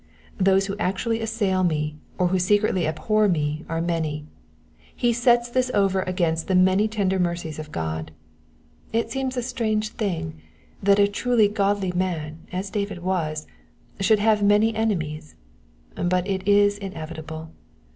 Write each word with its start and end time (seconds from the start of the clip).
'*^ 0.01 0.03
Those 0.43 0.65
who 0.65 0.75
actually 0.79 1.21
assail 1.21 1.63
me, 1.63 1.95
or 2.17 2.29
who 2.29 2.39
secretly 2.39 2.87
abhor 2.87 3.27
me, 3.29 3.63
are 3.69 3.79
many. 3.83 4.25
He 4.95 5.13
sets 5.13 5.47
this 5.47 5.69
over 5.75 6.01
against 6.01 6.47
the 6.47 6.55
many 6.55 6.87
tender 6.87 7.19
mercies 7.19 7.59
of 7.59 7.71
God. 7.71 8.11
It 8.91 9.11
seems 9.11 9.37
a 9.37 9.43
strange 9.43 9.89
thing 9.89 10.41
that 10.81 10.97
a 10.97 11.07
truly 11.07 11.47
godly 11.47 11.91
man, 11.91 12.39
as 12.51 12.71
David 12.71 13.03
was, 13.03 13.45
should 13.99 14.17
have 14.17 14.41
many 14.41 14.73
enemies; 14.73 15.35
but 15.93 16.27
it 16.27 16.47
is 16.47 16.79
inevitable. 16.79 17.51